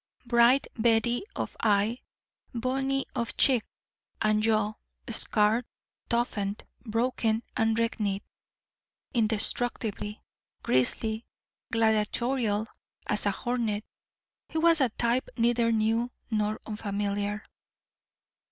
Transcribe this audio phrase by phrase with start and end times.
[0.25, 1.99] Bright beady of eye,
[2.55, 3.61] bony of cheek
[4.19, 4.73] and jaw,
[5.07, 5.65] scarred,
[6.09, 8.21] toughened, broken and reknit,
[9.13, 10.15] indestructible,
[10.63, 11.27] grisly,
[11.71, 12.65] gladiatorial
[13.05, 13.85] as a hornet,
[14.49, 17.43] he was a type neither new nor unfamiliar.